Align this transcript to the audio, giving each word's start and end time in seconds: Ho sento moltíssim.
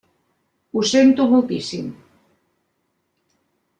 Ho 0.77 0.83
sento 0.91 1.27
moltíssim. 1.33 1.93